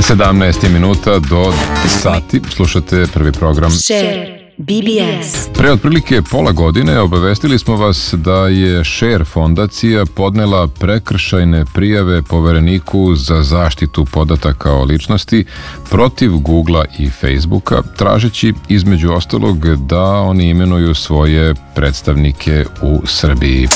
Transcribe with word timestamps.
17 0.00 0.68
minuta 0.68 1.18
do 1.18 1.52
sati. 1.88 2.40
Slušate 2.50 3.06
prvi 3.14 3.32
program. 3.32 3.70
Share. 3.70 4.38
BBS. 4.56 5.48
Pre 5.54 5.72
otprilike 5.72 6.22
pola 6.30 6.52
godine 6.52 7.00
obavestili 7.00 7.58
smo 7.58 7.76
vas 7.76 8.14
da 8.18 8.48
je 8.48 8.84
Share 8.84 9.24
fondacija 9.24 10.04
podnela 10.14 10.68
prekršajne 10.68 11.64
prijave 11.74 12.22
povereniku 12.22 13.14
za 13.14 13.42
zaštitu 13.42 14.04
podataka 14.04 14.72
o 14.72 14.84
ličnosti 14.84 15.44
protiv 15.90 16.30
Googlea 16.32 16.84
i 16.98 17.10
Facebooka, 17.10 17.82
tražeći 17.96 18.54
između 18.68 19.12
ostalog 19.12 19.76
da 19.76 20.04
oni 20.04 20.48
imenuju 20.48 20.94
svoje 20.94 21.54
predstavnike 21.74 22.64
u 22.82 23.06
Srbiji. 23.06 23.68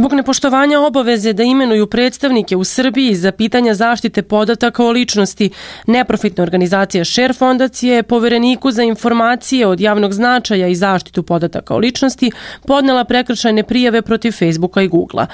Zbog 0.00 0.12
nepoštovanja 0.12 0.80
obaveze 0.80 1.32
da 1.32 1.42
imenuju 1.42 1.86
predstavnike 1.86 2.56
u 2.56 2.64
Srbiji 2.64 3.14
za 3.14 3.32
pitanja 3.32 3.74
zaštite 3.74 4.22
podataka 4.22 4.84
o 4.84 4.90
ličnosti, 4.90 5.50
neprofitna 5.86 6.42
organizacija 6.42 7.04
Share 7.04 7.32
fondacije 7.32 8.02
povereniku 8.02 8.70
za 8.70 8.82
informacije 8.82 9.66
od 9.66 9.80
javnog 9.80 10.12
značaja 10.12 10.68
i 10.68 10.74
zaštitu 10.74 11.22
podataka 11.22 11.74
o 11.74 11.78
ličnosti 11.78 12.30
podnela 12.66 13.04
prekršajne 13.04 13.62
prijave 13.62 14.02
protiv 14.02 14.32
Facebooka 14.32 14.82
i 14.82 14.88
Googlea. 14.88 15.26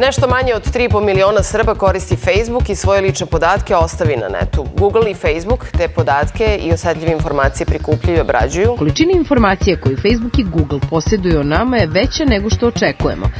Nešto 0.00 0.28
manje 0.28 0.54
od 0.54 0.62
3,5 0.62 1.04
miliona 1.04 1.42
Srba 1.42 1.74
koristi 1.74 2.16
Facebook 2.16 2.68
i 2.68 2.74
svoje 2.74 3.00
lične 3.00 3.26
podatke 3.26 3.76
ostavi 3.76 4.16
na 4.16 4.28
netu. 4.28 4.64
Google 4.76 5.10
i 5.10 5.14
Facebook 5.14 5.66
te 5.78 5.88
podatke 5.88 6.58
i 6.62 6.72
osetljive 6.72 7.12
informacije 7.12 7.66
prikupljaju 7.66 8.18
i 8.18 8.20
obrađuju. 8.20 8.74
Količina 8.78 9.12
informacije 9.12 9.80
koju 9.80 9.96
Facebook 9.96 10.38
i 10.38 10.44
Google 10.44 10.80
posjeduju 10.90 11.40
o 11.40 11.42
nama 11.42 11.76
je 11.76 11.86
veća 11.86 12.24
nego 12.24 12.50
što 12.50 12.66
očekujemo. 12.66 13.30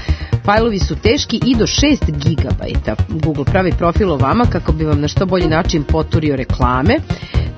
Fajlovi 0.45 0.79
su 0.79 0.97
teški 0.97 1.41
i 1.47 1.57
do 1.57 1.67
6 1.67 1.97
gigabajta. 2.11 2.97
Google 3.09 3.45
pravi 3.45 3.73
profil 3.79 4.13
o 4.13 4.17
vama 4.17 4.45
kako 4.53 4.73
bi 4.73 4.85
vam 4.85 5.01
na 5.01 5.09
što 5.09 5.27
bolji 5.27 5.47
način 5.47 5.85
poturio 5.85 6.37
reklame. 6.37 6.97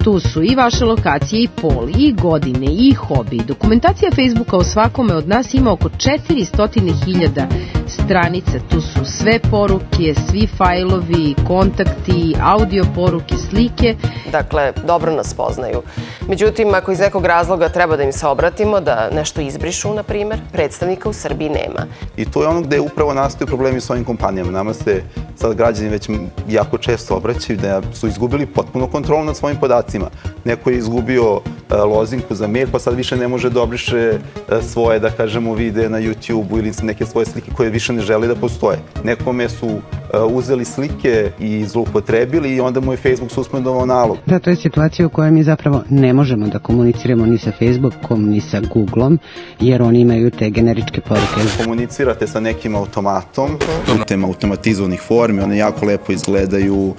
Tu 0.05 0.21
su 0.21 0.43
i 0.43 0.55
vaše 0.55 0.85
lokacije 0.85 1.43
i 1.43 1.49
pol, 1.61 1.89
i 1.99 2.13
godine, 2.13 2.67
i 2.67 2.95
hobi. 2.95 3.41
Dokumentacija 3.47 4.11
Facebooka 4.11 4.57
o 4.57 4.65
svakome 4.65 5.15
od 5.15 5.29
nas 5.29 5.55
ima 5.55 5.73
oko 5.73 5.89
400.000 5.89 7.80
stranica. 8.11 8.59
Tu 8.71 8.81
su 8.81 9.05
sve 9.05 9.39
poruke, 9.51 10.15
svi 10.29 10.49
fajlovi, 10.57 11.35
kontakti, 11.47 12.35
audio 12.41 12.85
poruke, 12.95 13.35
slike. 13.51 13.97
Dakle, 14.33 14.73
dobro 14.87 15.13
nas 15.13 15.35
poznaju. 15.35 15.83
Međutim, 16.29 16.75
ako 16.75 16.93
iz 16.93 16.99
nekog 16.99 17.25
razloga 17.25 17.69
treba 17.69 17.97
da 17.97 18.03
im 18.03 18.13
se 18.13 18.27
obratimo, 18.27 18.81
da 18.81 19.11
nešto 19.15 19.41
izbrišu, 19.41 19.95
na 19.95 20.03
primer, 20.03 20.41
predstavnika 20.53 21.09
u 21.09 21.13
Srbiji 21.13 21.49
nema. 21.49 21.87
I 22.17 22.25
to 22.25 22.43
je 22.43 22.49
ono 22.49 22.61
gde 22.61 22.81
upravo 22.81 23.15
nastaju 23.15 23.47
problemi 23.47 23.81
s 23.81 23.91
ovim 23.91 24.05
kompanijama. 24.05 24.51
Nama 24.51 24.75
se 24.75 25.03
sad 25.37 25.55
građani 25.55 25.89
već 25.89 26.09
jako 26.49 26.79
često 26.79 27.17
obraćaju 27.17 27.59
da 27.59 27.83
su 27.93 28.09
izgubili 28.09 28.47
potpuno 28.47 28.87
kontrolu 28.87 29.25
nad 29.25 29.37
svojim 29.37 29.57
podacima. 29.61 30.11
Neko 30.45 30.71
je 30.71 30.79
izgubio 30.79 31.35
uh, 31.35 31.43
lozinku 31.71 32.35
za 32.35 32.47
mail, 32.47 32.69
pa 32.73 32.79
sad 32.79 32.95
više 32.95 33.17
ne 33.17 33.29
može 33.29 33.51
da 33.51 33.63
obriše 33.63 34.13
uh, 34.13 34.65
svoje, 34.65 34.99
da 34.99 35.11
kažemo, 35.11 35.55
vide 35.55 35.89
na 35.89 35.99
YouTube-u 36.01 36.59
ili 36.59 36.73
neke 36.83 37.07
svoje 37.07 37.27
slike 37.27 37.51
koje 37.57 37.71
više 37.71 37.93
ne 37.93 38.00
želi 38.01 38.29
da 38.29 38.35
postoje. 38.35 38.79
Nekome 39.05 39.49
su 39.49 39.67
uh, 39.67 39.81
uzeli 40.29 40.65
slike 40.65 41.31
i 41.39 41.65
zloupotrebili 41.65 42.55
i 42.55 42.61
onda 42.61 42.81
mu 42.81 42.93
je 42.93 42.97
Facebook 42.97 43.31
suspendovao 43.31 43.87
nalog. 43.87 44.19
Da, 44.27 44.39
to 44.39 44.51
je 44.51 44.57
situacija 44.57 45.07
u 45.07 45.11
kojoj 45.11 45.31
mi 45.31 45.43
zapravo 45.43 45.83
ne 45.89 46.13
možemo 46.13 46.47
da 46.47 46.59
komuniciramo 46.59 47.27
ni 47.27 47.39
sa 47.39 47.53
Facebookom, 47.59 48.29
ni 48.29 48.41
sa 48.41 48.61
Googleom, 48.61 49.19
jer 49.61 49.83
oni 49.83 50.01
imaju 50.01 50.31
te 50.31 50.51
generičke 50.51 51.01
poruke. 51.01 51.65
Komunicirate 51.65 52.27
sa 52.27 52.41
nekim 52.41 52.75
automatom, 52.75 53.59
putem 53.87 54.25
automatizovanih 54.25 55.01
formi, 55.01 55.43
one 55.43 55.57
jako 55.57 55.87
lepo 55.87 56.13
izgledaju, 56.13 56.95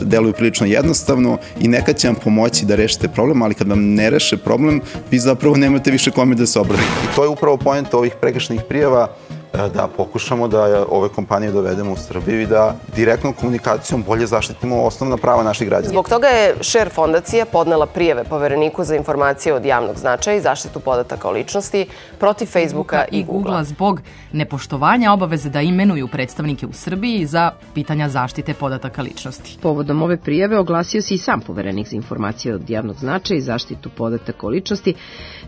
deluju 0.00 0.32
prilično 0.32 0.66
jednostavno 0.66 1.38
i 1.60 1.68
nekad 1.68 1.96
će 1.96 2.08
vam 2.08 2.16
pomoći 2.24 2.66
da 2.66 2.74
rešite 2.74 3.08
problem, 3.08 3.42
ali 3.42 3.54
kad 3.54 3.68
vam 3.68 3.94
ne 3.94 4.10
reše 4.10 4.36
problem, 4.36 4.80
vi 5.10 5.18
zapravo 5.18 5.56
nemate 5.56 5.90
više 5.90 6.10
kome 6.10 6.34
da 6.34 6.46
se 6.46 6.60
obratite. 6.60 6.88
I 7.04 7.16
to 7.16 7.22
je 7.22 7.28
upravo 7.28 7.56
pojenta 7.56 7.96
ovih 7.96 8.12
prekršnih 8.20 8.60
prijava, 8.68 9.08
da 9.52 9.88
pokušamo 9.96 10.48
da 10.48 10.86
ove 10.88 11.08
kompanije 11.08 11.52
dovedemo 11.52 11.92
u 11.92 11.96
Srbiju 11.96 12.40
i 12.40 12.46
da 12.46 12.74
direktnom 12.96 13.32
komunikacijom 13.32 14.02
bolje 14.02 14.26
zaštitimo 14.26 14.82
osnovna 14.82 15.16
prava 15.16 15.42
naših 15.42 15.68
građana. 15.68 15.88
Zbog 15.88 16.08
toga 16.08 16.26
je 16.26 16.54
Share 16.60 16.90
fondacija 16.90 17.46
podnela 17.46 17.86
prijeve 17.86 18.24
povereniku 18.24 18.84
za 18.84 18.96
informacije 18.96 19.54
od 19.54 19.64
javnog 19.64 19.98
značaja 19.98 20.36
i 20.36 20.40
zaštitu 20.40 20.80
podataka 20.80 21.28
o 21.28 21.32
ličnosti 21.32 21.86
protiv 22.18 22.46
Facebooka 22.46 23.04
i 23.10 23.24
Googlea. 23.24 23.64
zbog 23.64 24.00
nepoštovanja 24.32 25.12
obaveze 25.12 25.50
da 25.50 25.60
imenuju 25.60 26.08
predstavnike 26.08 26.66
u 26.66 26.72
Srbiji 26.72 27.26
za 27.26 27.50
pitanja 27.74 28.08
zaštite 28.08 28.54
podataka 28.54 29.02
ličnosti. 29.02 29.58
Povodom 29.62 30.02
ove 30.02 30.16
prijeve 30.16 30.58
oglasio 30.58 31.02
se 31.02 31.14
i 31.14 31.18
sam 31.18 31.40
poverenik 31.40 31.88
za 31.88 31.96
informacije 31.96 32.54
od 32.54 32.70
javnog 32.70 32.96
značaja 32.96 33.38
i 33.38 33.40
zaštitu 33.40 33.90
podataka 33.96 34.46
o 34.46 34.50
ličnosti. 34.50 34.94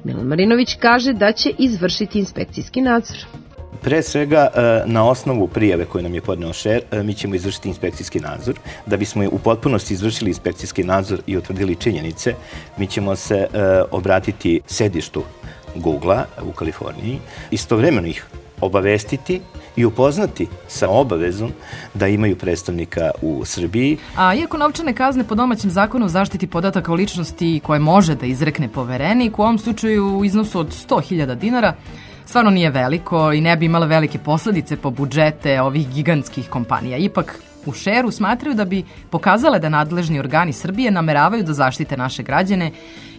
Milan 0.05 0.27
Marinović 0.27 0.77
kaže 0.81 1.13
da 1.13 1.33
će 1.33 1.53
izvršiti 1.59 2.19
inspekcijski 2.19 2.81
nadzor. 2.81 3.44
Pre 3.85 4.03
svega, 4.03 4.49
e, 4.55 4.83
na 4.87 5.05
osnovu 5.05 5.49
prijave 5.49 5.85
koju 5.85 6.03
nam 6.03 6.15
je 6.15 6.21
podneo 6.21 6.53
šer, 6.53 6.83
e, 6.91 7.03
mi 7.03 7.15
ćemo 7.15 7.35
izvršiti 7.35 7.69
inspekcijski 7.69 8.21
nadzor. 8.21 8.55
Da 8.87 8.97
bismo 8.97 9.25
u 9.33 9.39
potpunosti 9.39 9.95
izvršili 9.95 10.31
inspekcijski 10.31 10.85
nadzor 10.85 11.21
i 11.27 11.37
utvrdili 11.37 11.77
činjenice, 11.77 12.35
mi 12.77 12.87
ćemo 12.87 13.17
se 13.17 13.37
e, 13.37 13.47
obratiti 13.91 14.61
sedištu 14.67 15.23
Google-a 15.75 16.25
u 16.43 16.53
Kaliforniji, 16.53 17.19
istovremeno 17.51 18.09
ih 18.09 18.27
obavestiti 18.61 19.41
i 19.77 19.85
upoznati 19.85 20.47
sa 20.69 20.89
obavezom 20.89 21.53
da 21.95 22.09
imaju 22.09 22.37
predstavnika 22.37 23.11
u 23.23 23.45
Srbiji. 23.45 23.99
A 24.17 24.35
iako 24.35 24.59
novčane 24.59 24.95
kazne 24.95 25.25
po 25.25 25.35
domaćem 25.35 25.71
zakonu 25.71 26.07
o 26.07 26.09
zaštiti 26.09 26.47
podataka 26.47 26.93
o 26.93 26.95
ličnosti 26.95 27.61
koje 27.65 27.81
može 27.81 28.15
da 28.15 28.27
izrekne 28.27 28.69
poverenik, 28.69 29.39
u 29.39 29.43
ovom 29.43 29.59
slučaju 29.59 30.19
u 30.19 30.25
iznosu 30.25 30.61
od 30.61 30.69
100.000 30.89 31.35
dinara, 31.35 31.75
stvarno 32.27 32.51
nije 32.51 32.71
veliko 32.71 33.33
i 33.33 33.41
ne 33.41 33.57
bi 33.57 33.67
imala 33.67 33.87
velike 33.87 34.19
posledice 34.19 34.77
po 34.77 34.91
budžete 34.91 35.61
ovih 35.61 35.89
gigantskih 35.89 36.49
kompanija. 36.49 36.97
Ipak, 36.97 37.39
u 37.67 37.73
šeru 37.73 38.11
smatraju 38.11 38.55
da 38.55 38.65
bi 38.65 38.85
pokazale 39.11 39.59
da 39.59 39.69
nadležni 39.69 40.19
organi 40.19 40.53
Srbije 40.53 40.91
nameravaju 40.91 41.43
da 41.43 41.53
zaštite 41.53 41.97
naše 41.97 42.23
građane 42.23 42.71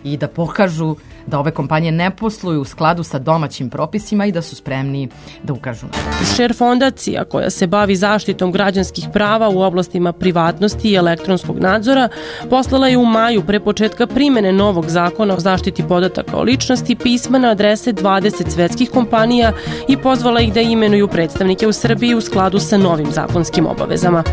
i 0.06 0.18
da 0.18 0.28
pokažu 0.28 0.96
da 1.28 1.40
ove 1.40 1.52
kompanije 1.52 1.92
ne 1.92 2.12
posluju 2.12 2.62
u 2.62 2.66
skladu 2.66 3.04
sa 3.04 3.20
domaćim 3.20 3.70
propisima 3.70 4.26
i 4.26 4.32
da 4.32 4.42
su 4.42 4.56
spremni 4.56 5.10
da 5.44 5.54
ukažu. 5.54 5.88
Share 6.24 6.54
fondacija 6.54 7.26
koja 7.26 7.50
se 7.50 7.68
bavi 7.68 7.96
zaštitom 7.96 8.52
građanskih 8.52 9.06
prava 9.14 9.50
u 9.50 9.62
oblastima 9.62 10.14
privatnosti 10.14 10.92
i 10.92 10.96
elektronskog 10.96 11.60
nadzora 11.60 12.10
poslala 12.50 12.88
je 12.88 12.98
u 12.98 13.06
maju 13.06 13.44
pre 13.46 13.60
početka 13.60 14.08
primene 14.08 14.54
novog 14.54 14.90
zakona 14.90 15.34
o 15.34 15.40
zaštiti 15.40 15.84
podataka 15.88 16.38
o 16.38 16.44
ličnosti 16.44 16.96
pisma 16.96 17.40
na 17.40 17.50
adrese 17.50 17.94
20 17.94 18.50
svetskih 18.50 18.90
kompanija 18.90 19.54
i 19.88 19.98
pozvala 19.98 20.42
ih 20.42 20.54
da 20.54 20.62
imenuju 20.62 21.08
predstavnike 21.08 21.68
u 21.68 21.74
Srbiji 21.74 22.16
u 22.16 22.22
skladu 22.22 22.60
sa 22.60 22.78
novim 22.78 23.12
zakonskim 23.12 23.68
obavezama. 23.68 24.24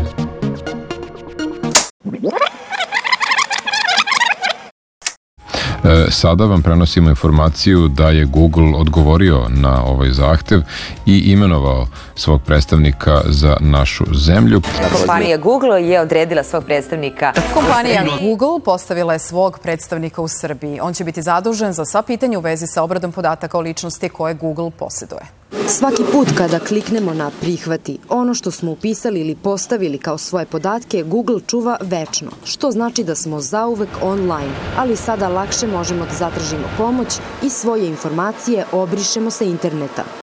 Sada 6.09 6.45
vam 6.45 6.61
prenosimo 6.61 7.09
informaciju 7.09 7.87
da 7.87 8.09
je 8.09 8.25
Google 8.25 8.75
odgovorio 8.75 9.45
na 9.49 9.83
ovaj 9.85 10.09
zahtev 10.09 10.61
i 11.05 11.17
imenovao 11.17 11.87
svog 12.15 12.41
predstavnika 12.41 13.21
za 13.25 13.57
našu 13.59 14.05
zemlju. 14.13 14.61
Kompanija 14.97 15.37
Google 15.37 15.83
je 15.83 16.01
odredila 16.01 16.43
svog 16.43 16.63
predstavnika. 16.65 17.33
Kompanija 17.53 18.03
Google 18.21 18.59
postavila 18.65 19.13
je 19.13 19.19
svog 19.19 19.59
predstavnika 19.59 20.21
u 20.21 20.27
Srbiji. 20.27 20.79
On 20.81 20.93
će 20.93 21.03
biti 21.03 21.21
zadužen 21.21 21.73
za 21.73 21.85
sva 21.85 22.01
pitanja 22.01 22.37
u 22.37 22.41
vezi 22.41 22.67
sa 22.67 22.83
obradom 22.83 23.11
podataka 23.11 23.57
o 23.57 23.61
ličnosti 23.61 24.09
koje 24.09 24.33
Google 24.33 24.71
posjeduje. 24.71 25.42
Svaki 25.67 26.03
put 26.11 26.27
kada 26.37 26.59
kliknemo 26.59 27.13
na 27.13 27.31
prihvati, 27.41 27.97
ono 28.09 28.33
što 28.33 28.51
smo 28.51 28.71
upisali 28.71 29.19
ili 29.19 29.35
postavili 29.35 29.97
kao 29.97 30.17
svoje 30.17 30.45
podatke 30.45 31.03
Google 31.03 31.39
čuva 31.47 31.77
večno, 31.81 32.31
što 32.43 32.71
znači 32.71 33.03
da 33.03 33.15
smo 33.15 33.41
zauvek 33.41 33.89
online, 34.01 34.53
ali 34.77 34.95
sada 34.95 35.27
lakše 35.27 35.67
možemo 35.67 36.05
da 36.05 36.13
zatražimo 36.13 36.67
pomoć 36.77 37.07
i 37.43 37.49
svoje 37.49 37.87
informacije 37.87 38.65
obrišemo 38.71 39.31
sa 39.31 39.43
interneta. 39.43 40.22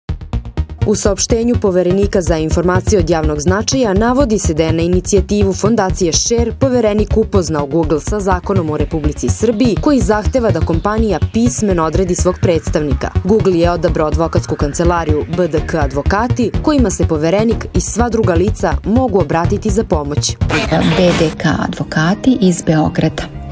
U 0.86 0.94
saopštenju 0.94 1.54
poverenika 1.60 2.20
za 2.22 2.36
informacije 2.36 2.98
od 2.98 3.10
javnog 3.10 3.40
značaja 3.40 3.94
navodi 3.94 4.38
se 4.38 4.54
da 4.54 4.62
je 4.62 4.72
na 4.72 4.82
inicijativu 4.82 5.52
fondacije 5.52 6.12
Share 6.12 6.52
poverenik 6.60 7.16
upoznao 7.16 7.66
Google 7.66 8.00
sa 8.00 8.20
zakonom 8.20 8.70
u 8.70 8.76
Republici 8.76 9.28
Srbiji 9.28 9.76
koji 9.80 10.00
zahteva 10.00 10.50
da 10.50 10.60
kompanija 10.60 11.18
pismeno 11.32 11.84
odredi 11.84 12.14
svog 12.14 12.34
predstavnika. 12.42 13.10
Google 13.24 13.58
je 13.58 13.70
odabrao 13.70 14.06
advokatsku 14.06 14.56
kancelariju 14.56 15.24
BDK 15.28 15.74
Advokati 15.74 16.50
kojima 16.62 16.90
se 16.90 17.06
poverenik 17.06 17.66
i 17.74 17.80
sva 17.80 18.08
druga 18.08 18.34
lica 18.34 18.72
mogu 18.84 19.20
obratiti 19.20 19.70
za 19.70 19.84
pomoć. 19.84 20.36
BDK 20.70 21.46
Advokati 21.68 22.38
iz 22.40 22.62
Beograda. 22.62 23.43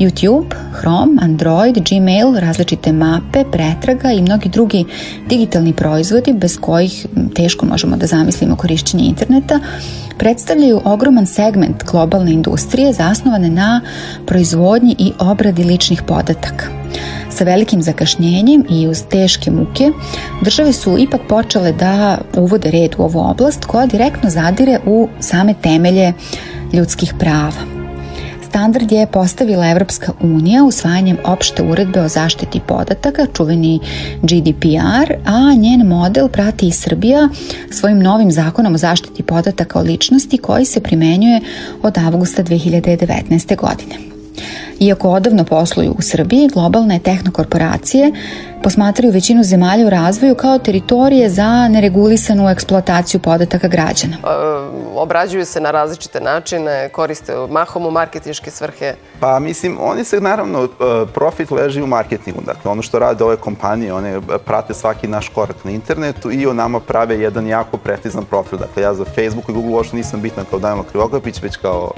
YouTube, 0.00 0.54
Chrome, 0.80 1.18
Android, 1.22 1.78
Gmail, 1.90 2.34
različite 2.34 2.92
mape, 2.92 3.44
pretraga 3.52 4.12
i 4.12 4.22
mnogi 4.22 4.48
drugi 4.48 4.84
digitalni 5.28 5.72
proizvodi 5.72 6.32
bez 6.32 6.58
kojih 6.60 7.06
teško 7.34 7.66
možemo 7.66 7.96
da 7.96 8.06
zamislimo 8.06 8.56
korišćenje 8.56 9.04
interneta, 9.04 9.60
predstavljaju 10.18 10.80
ogroman 10.84 11.26
segment 11.26 11.84
globalne 11.90 12.32
industrije 12.32 12.92
zasnovane 12.92 13.50
na 13.50 13.80
proizvodnji 14.26 14.96
i 14.98 15.12
obradi 15.18 15.64
ličnih 15.64 16.02
podataka. 16.02 16.66
Sa 17.30 17.44
velikim 17.44 17.82
zakašnjenjem 17.82 18.64
i 18.70 18.88
uz 18.88 19.02
teške 19.10 19.50
muke, 19.50 19.90
države 20.42 20.72
su 20.72 20.98
ipak 20.98 21.20
počele 21.28 21.72
da 21.72 22.18
uvode 22.36 22.70
red 22.70 22.94
u 22.98 23.02
ovu 23.02 23.18
oblast 23.18 23.64
koja 23.64 23.86
direktno 23.86 24.30
zadire 24.30 24.80
u 24.86 25.08
same 25.20 25.54
temelje 25.62 26.12
ljudskih 26.72 27.14
prava. 27.18 27.79
Standard 28.60 28.92
je 28.92 29.06
postavila 29.06 29.70
Evropska 29.70 30.12
unija 30.20 30.64
usvajanjem 30.64 31.16
opšte 31.24 31.62
uredbe 31.62 32.00
o 32.00 32.08
zaštiti 32.08 32.60
podataka, 32.66 33.26
čuveni 33.36 33.80
GDPR, 34.22 35.14
a 35.24 35.54
njen 35.54 35.86
model 35.86 36.28
prati 36.28 36.68
i 36.68 36.72
Srbija 36.72 37.28
svojim 37.70 37.98
novim 37.98 38.30
zakonom 38.30 38.74
o 38.74 38.78
zaštiti 38.78 39.22
podataka 39.22 39.78
o 39.78 39.82
ličnosti 39.82 40.38
koji 40.38 40.64
se 40.64 40.80
primenjuje 40.80 41.40
od 41.82 41.98
avgusta 41.98 42.42
2019. 42.42 43.56
godine. 43.56 44.09
Iako 44.80 45.10
odavno 45.10 45.44
posluju 45.44 45.94
u 45.98 46.02
Srbiji, 46.02 46.48
globalne 46.48 46.98
tehnokorporacije 46.98 48.12
posmatraju 48.62 49.12
većinu 49.12 49.42
zemalja 49.42 49.86
u 49.86 49.90
razvoju 49.90 50.34
kao 50.34 50.58
teritorije 50.58 51.28
za 51.28 51.68
neregulisanu 51.68 52.48
eksploataciju 52.48 53.20
podataka 53.20 53.68
građana. 53.68 54.16
E, 54.16 54.26
obrađuju 54.94 55.46
se 55.46 55.60
na 55.60 55.70
različite 55.70 56.20
načine, 56.20 56.88
koriste 56.88 57.32
mahom 57.50 57.86
u 57.86 57.90
marketinške 57.90 58.50
svrhe. 58.50 58.94
Pa 59.20 59.38
mislim, 59.38 59.78
oni 59.80 60.04
se 60.04 60.20
naravno, 60.20 60.64
e, 60.64 60.68
profit 61.14 61.50
leži 61.50 61.82
u 61.82 61.86
marketingu. 61.86 62.40
Dakle, 62.46 62.70
ono 62.70 62.82
što 62.82 62.98
rade 62.98 63.24
ove 63.24 63.36
kompanije, 63.36 63.94
one 63.94 64.20
prate 64.44 64.74
svaki 64.74 65.08
naš 65.08 65.28
korak 65.28 65.64
na 65.64 65.70
internetu 65.70 66.32
i 66.32 66.46
o 66.46 66.52
nama 66.52 66.80
prave 66.80 67.20
jedan 67.20 67.46
jako 67.46 67.76
precizan 67.76 68.24
profil. 68.24 68.58
Dakle, 68.58 68.82
ja 68.82 68.94
za 68.94 69.04
Facebook 69.04 69.48
i 69.48 69.52
Google 69.52 69.72
uopšte 69.72 69.96
nisam 69.96 70.20
bitna 70.20 70.44
kao 70.50 70.58
Dajmo 70.58 70.82
Krivokapić, 70.82 71.42
već 71.42 71.56
kao 71.56 71.90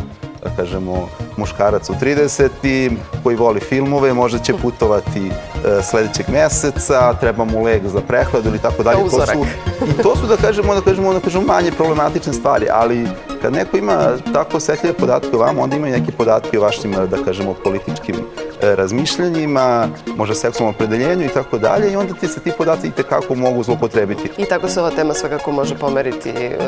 da 0.43 0.51
kažemo, 0.57 1.09
muškarac 1.37 1.91
u 1.91 1.93
30. 1.93 2.91
koji 3.23 3.37
voli 3.37 3.61
filmove, 3.61 4.13
možda 4.13 4.39
će 4.39 4.55
putovati 4.63 5.27
e, 5.29 5.83
sledećeg 5.83 6.27
meseca, 6.29 7.15
treba 7.21 7.45
mu 7.45 7.63
leg 7.63 7.87
za 7.87 8.01
prehladu 8.01 8.49
ili 8.49 8.59
tako 8.59 8.83
dalje. 8.83 8.99
To 8.99 9.11
su, 9.11 9.47
I 9.89 10.03
to 10.03 10.17
su, 10.17 10.27
da 10.27 10.37
kažemo, 10.37 10.75
da 10.75 10.81
kažemo, 10.81 11.13
da 11.13 11.21
kažemo 11.21 11.47
manje 11.47 11.71
problematične 11.73 12.33
stvari, 12.33 12.67
ali 12.73 13.09
kad 13.43 13.53
neko 13.53 13.77
ima 13.77 14.09
tako 14.33 14.57
osetljive 14.57 14.95
podatke 14.95 15.37
o 15.37 15.39
vama, 15.39 15.63
onda 15.63 15.77
ima 15.77 15.89
i 15.89 15.93
neke 15.93 16.13
podatke 16.13 16.59
o 16.59 16.63
vašim, 16.63 16.93
da 17.11 17.17
kažemo, 17.25 17.55
političkim 17.65 18.17
razmišljanjima, 18.63 19.89
možda 20.17 20.35
seksualnom 20.35 20.75
opredeljenju 20.75 21.25
i 21.25 21.29
tako 21.29 21.59
dalje 21.59 21.93
i 21.93 21.97
onda 21.97 22.15
ti 22.15 22.29
se 22.29 22.41
ti 22.41 22.53
podaci 22.59 22.87
i 22.87 22.91
tekako 22.91 23.35
mogu 23.35 23.63
zlopotrebiti. 23.63 24.31
I 24.39 24.45
tako 24.45 24.69
se 24.69 24.81
ova 24.81 24.91
tema 24.91 25.15
svakako 25.15 25.53
može 25.53 25.75
pomeriti 25.75 26.31
e, 26.31 26.59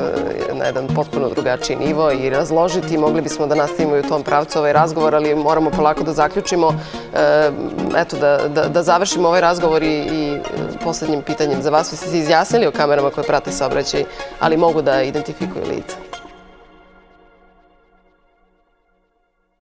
na 0.52 0.64
jedan 0.64 0.86
potpuno 0.94 1.28
drugačiji 1.28 1.76
nivo 1.76 2.10
i 2.12 2.30
razložiti. 2.30 2.98
Mogli 2.98 3.22
bismo 3.22 3.46
da 3.46 3.54
nastavimo 3.54 3.96
i 3.96 4.00
u 4.00 4.08
tom 4.08 4.22
pravcu 4.22 4.58
ovaj 4.58 4.72
razgovor, 4.72 5.14
ali 5.14 5.34
moramo 5.34 5.70
polako 5.70 6.04
da 6.04 6.12
zaključimo, 6.12 6.74
e, 7.14 7.50
eto, 7.96 8.16
da, 8.16 8.38
da, 8.48 8.68
da 8.68 8.82
završimo 8.82 9.28
ovaj 9.28 9.40
razgovor 9.40 9.82
i, 9.82 9.98
i 10.12 10.38
poslednjim 10.84 11.22
pitanjem 11.22 11.62
za 11.62 11.70
vas. 11.70 11.92
Vi 11.92 11.96
ste 11.96 12.06
se 12.06 12.18
izjasnili 12.18 12.66
o 12.66 12.72
kamerama 12.72 13.10
koje 13.10 13.24
prate 13.24 13.52
saobraćaj, 13.52 14.04
ali 14.40 14.56
mogu 14.56 14.82
da 14.82 15.02
identifikuju 15.02 15.64
lica. 15.68 16.03